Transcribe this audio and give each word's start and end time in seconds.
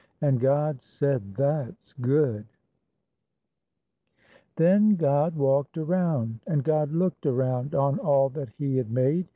And 0.21 0.39
God 0.39 0.81
said, 0.81 1.35
"That's 1.35 1.93
good!" 1.93 2.47
Then 4.55 4.95
God 4.95 5.35
walked 5.35 5.77
around, 5.77 6.39
And 6.47 6.63
God 6.63 6.91
looked 6.91 7.27
around 7.27 7.75
On 7.75 7.99
all 7.99 8.29
that 8.29 8.49
He 8.57 8.77
had 8.77 8.89
made. 8.89 9.27